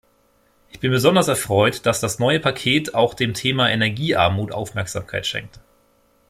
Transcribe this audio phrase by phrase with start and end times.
[0.71, 5.59] Ich bin besonders erfreut, dass das neue Paket auch dem Thema Energiearmut Aufmerksamkeit schenkt.